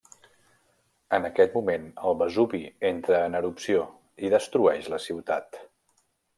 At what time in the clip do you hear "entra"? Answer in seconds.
2.91-3.21